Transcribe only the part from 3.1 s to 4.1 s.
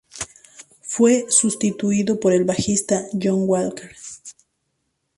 Jon Walker.